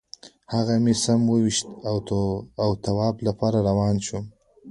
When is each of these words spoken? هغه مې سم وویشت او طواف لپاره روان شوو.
هغه 0.53 0.75
مې 0.83 0.93
سم 1.03 1.21
وویشت 1.27 1.65
او 2.63 2.69
طواف 2.85 3.15
لپاره 3.27 3.57
روان 3.69 3.95
شوو. 4.05 4.19